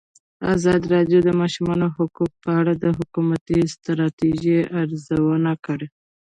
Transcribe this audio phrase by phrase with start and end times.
[0.55, 5.87] ازادي راډیو د د ماشومانو حقونه په اړه د حکومتي ستراتیژۍ ارزونه کړې.